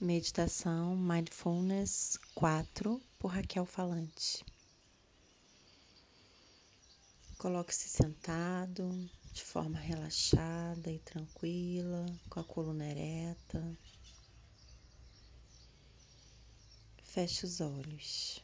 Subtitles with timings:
[0.00, 4.44] Meditação Mindfulness 4 por Raquel Falante.
[7.36, 13.76] Coloque-se sentado de forma relaxada e tranquila, com a coluna ereta.
[17.02, 18.40] Feche os olhos.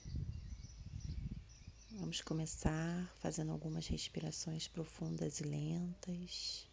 [1.92, 6.66] Vamos começar fazendo algumas respirações profundas e lentas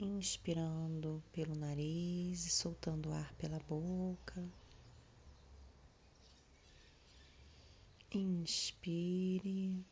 [0.00, 4.48] inspirando pelo nariz e soltando o ar pela boca.
[8.12, 9.84] Inspire.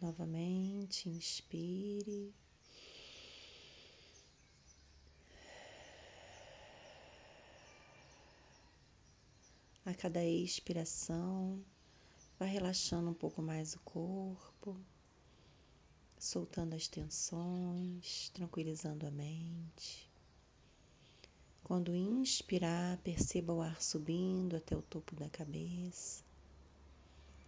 [0.00, 2.34] Novamente, inspire.
[9.84, 11.64] A cada expiração,
[12.38, 14.76] Vai relaxando um pouco mais o corpo,
[16.18, 20.06] soltando as tensões, tranquilizando a mente.
[21.64, 26.22] Quando inspirar, perceba o ar subindo até o topo da cabeça.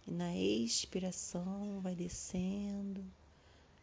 [0.07, 3.05] E na expiração, vai descendo,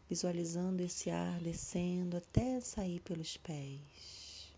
[0.08, 4.52] visualizando esse ar descendo até sair pelos pés.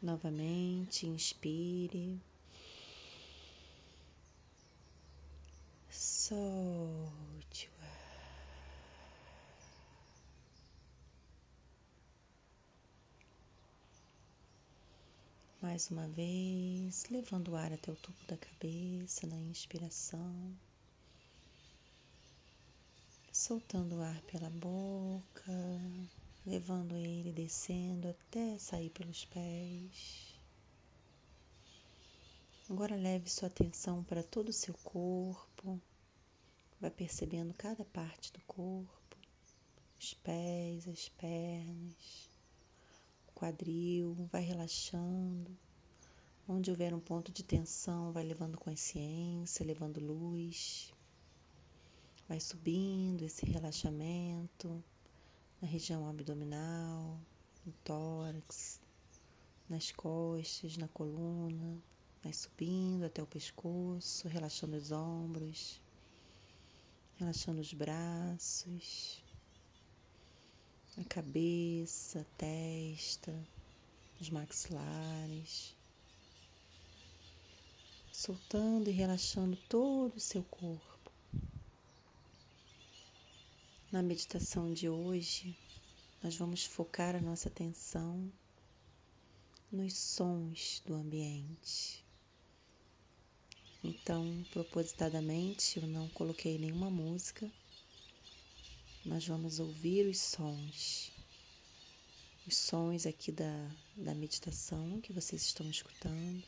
[0.00, 2.18] Novamente, inspire.
[6.26, 8.38] Solte o ar.
[15.60, 20.58] Mais uma vez, levando o ar até o topo da cabeça na inspiração,
[23.30, 25.52] soltando o ar pela boca,
[26.46, 30.40] levando ele descendo até sair pelos pés.
[32.70, 35.78] Agora leve sua atenção para todo o seu corpo.
[36.84, 39.16] Vai percebendo cada parte do corpo,
[39.98, 42.28] os pés, as pernas,
[43.26, 45.50] o quadril, vai relaxando.
[46.46, 50.92] Onde houver um ponto de tensão, vai levando consciência, levando luz.
[52.28, 54.84] Vai subindo esse relaxamento
[55.62, 57.18] na região abdominal,
[57.64, 58.78] no tórax,
[59.70, 61.82] nas costas, na coluna,
[62.24, 65.78] Vai subindo até o pescoço, relaxando os ombros,
[67.18, 69.22] relaxando os braços,
[70.96, 73.32] a cabeça, a testa,
[74.20, 75.76] os maxilares,
[78.12, 81.12] soltando e relaxando todo o seu corpo.
[83.90, 85.56] Na meditação de hoje,
[86.22, 88.32] nós vamos focar a nossa atenção
[89.70, 92.03] nos sons do ambiente.
[93.86, 97.52] Então, propositadamente, eu não coloquei nenhuma música.
[99.04, 101.12] Nós vamos ouvir os sons.
[102.46, 106.42] Os sons aqui da, da meditação que vocês estão escutando.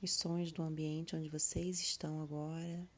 [0.00, 2.88] Os sons do ambiente onde vocês estão agora.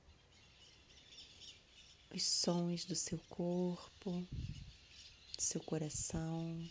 [2.14, 4.24] Os sons do seu corpo,
[5.36, 6.70] do seu coração.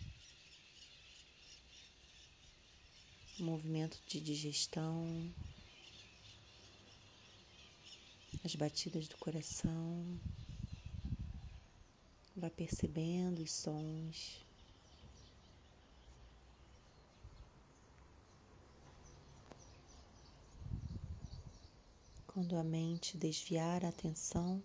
[3.37, 5.33] Movimento de digestão,
[8.45, 10.21] as batidas do coração,
[12.35, 14.45] vai percebendo os sons.
[22.27, 24.61] Quando a mente desviar a atenção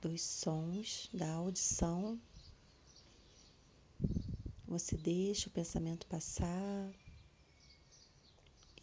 [0.00, 2.20] dos sons, da audição,
[4.64, 6.94] você deixa o pensamento passar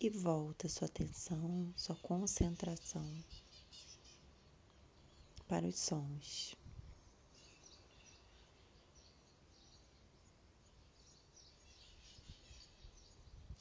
[0.01, 3.05] e volta sua atenção, sua concentração
[5.45, 6.55] para os sons.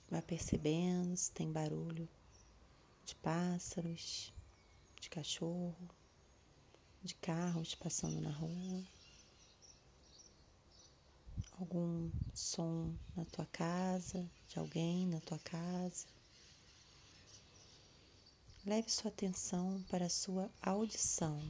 [0.08, 2.08] Vai percebendo se tem barulho
[3.04, 4.32] de pássaros,
[5.00, 5.90] de cachorro,
[7.02, 8.84] de carros passando na rua,
[11.58, 16.06] algum som na tua casa, de alguém na tua casa.
[18.68, 21.40] Leve sua atenção para sua audição.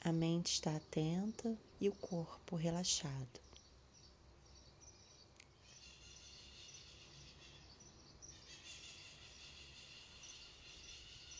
[0.00, 3.38] A mente está atenta e o corpo relaxado.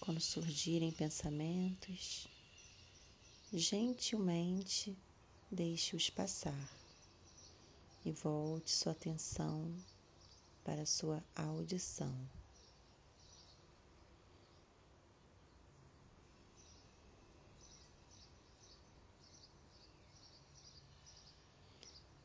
[0.00, 2.28] Quando surgirem pensamentos,
[3.50, 4.94] gentilmente
[5.52, 6.82] deixe-os passar.
[8.04, 9.72] e volte sua atenção
[10.64, 12.12] para sua audição.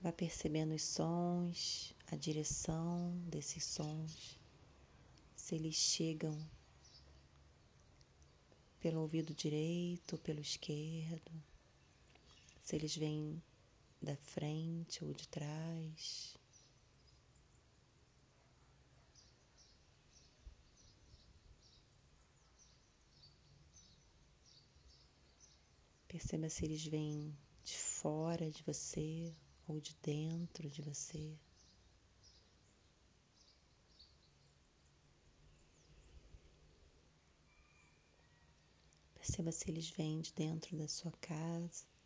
[0.01, 4.39] Vá percebendo os sons, a direção desses sons,
[5.35, 6.35] se eles chegam
[8.79, 11.31] pelo ouvido direito ou pelo esquerdo,
[12.67, 13.41] se eles vêm
[14.01, 16.37] da frente ou de trás.
[26.09, 27.33] Perceba se eles vêm
[27.63, 29.33] de fora de você
[29.65, 31.37] ou de dentro de você.
[39.15, 41.96] Perceba se eles vêm de dentro da sua casa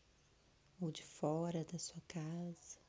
[0.81, 2.81] ou de fora da sua casa.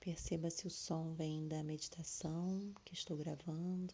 [0.00, 3.92] Perceba se o som vem da meditação que estou gravando,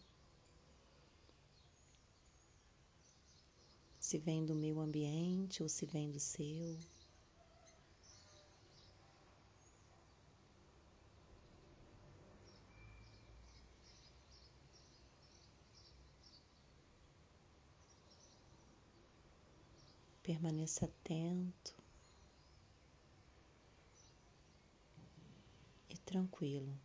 [3.99, 6.77] se vem do meu ambiente ou se vem do seu.
[20.23, 21.75] Permaneça atento
[25.89, 26.79] e tranquilo.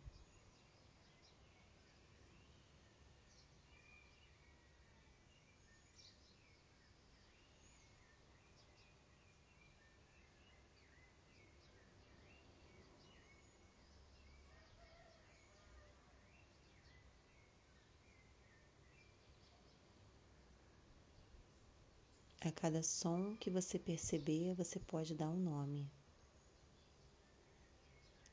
[22.41, 25.91] A cada som que você perceber, você pode dar um nome.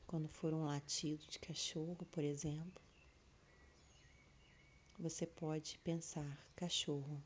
[0.07, 2.81] Quando for um latido de cachorro, por exemplo,
[4.97, 6.25] você pode pensar
[6.55, 7.21] cachorro.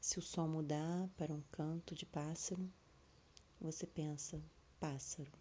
[0.00, 2.72] Se o som mudar para um canto de pássaro,
[3.60, 4.40] você pensa
[4.78, 5.32] pássaro.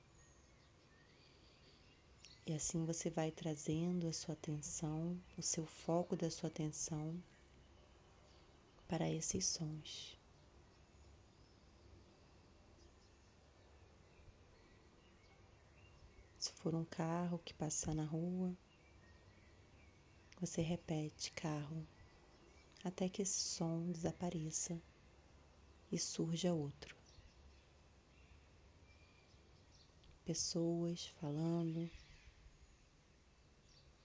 [2.47, 7.15] E assim você vai trazendo a sua atenção, o seu foco da sua atenção
[8.87, 10.17] para esses sons.
[16.37, 18.55] Se for um carro que passar na rua,
[20.39, 21.87] você repete carro
[22.83, 24.79] até que esse som desapareça
[25.91, 26.95] e surja outro.
[30.23, 31.89] Pessoas falando,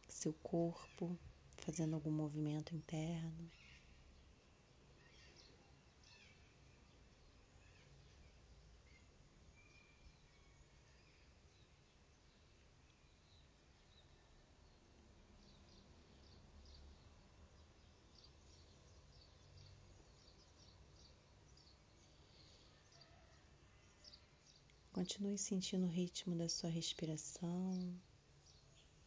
[0.08, 1.18] seu corpo
[1.58, 3.50] fazendo algum movimento interno.
[25.00, 27.98] Continue sentindo o ritmo da sua respiração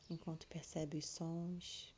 [0.10, 1.93] enquanto percebe os sons.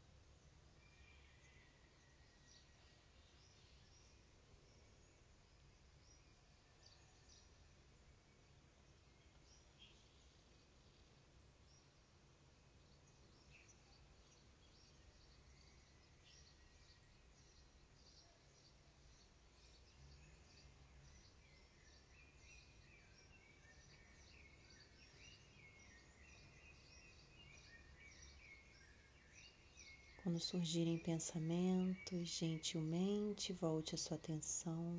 [30.26, 34.98] Quando surgirem pensamentos, gentilmente volte a sua atenção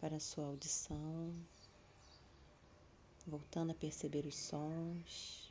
[0.00, 1.32] para a sua audição,
[3.24, 5.49] voltando a perceber os sons.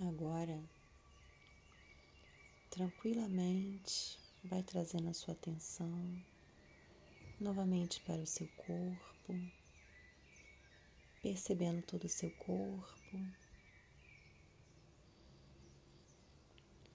[0.00, 0.62] Agora,
[2.70, 5.90] tranquilamente, vai trazendo a sua atenção
[7.40, 9.40] novamente para o seu corpo,
[11.20, 13.20] percebendo todo o seu corpo.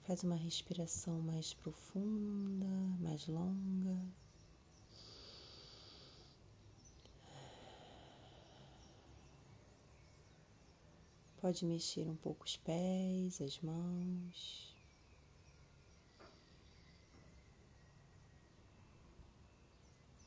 [0.04, 2.66] Faz uma respiração mais profunda,
[3.00, 4.23] mais longa.
[11.44, 14.74] Pode mexer um pouco os pés, as mãos.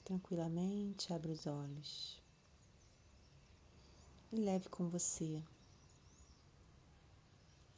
[0.03, 2.21] Tranquilamente abre os olhos
[4.31, 5.43] e leve com você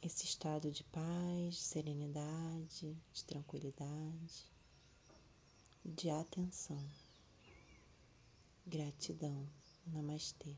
[0.02, 4.44] esse estado de paz, de serenidade, de tranquilidade,
[5.82, 6.86] de atenção.
[8.66, 9.48] Gratidão.
[9.86, 10.54] Namastê.